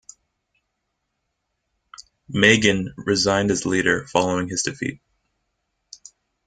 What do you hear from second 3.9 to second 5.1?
following his defeat.